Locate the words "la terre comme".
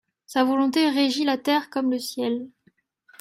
1.25-1.91